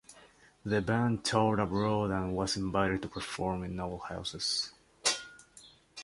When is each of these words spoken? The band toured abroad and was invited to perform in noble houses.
The 0.65 0.81
band 0.81 1.23
toured 1.23 1.59
abroad 1.59 2.09
and 2.09 2.35
was 2.35 2.57
invited 2.57 3.03
to 3.03 3.07
perform 3.07 3.63
in 3.63 3.75
noble 3.75 3.99
houses. 3.99 4.73